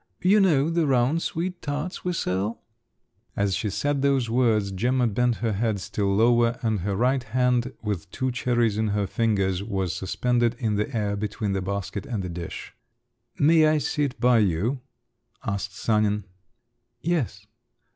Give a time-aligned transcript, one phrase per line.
[0.23, 2.63] You know the round sweet tarts we sell?"
[3.35, 7.71] As she said those words, Gemma bent her head still lower, and her right hand
[7.83, 12.23] with two cherries in her fingers was suspended in the air between the basket and
[12.23, 12.73] the dish.
[13.37, 14.81] "May I sit by you?"
[15.45, 16.25] asked Sanin.
[17.01, 17.45] "Yes."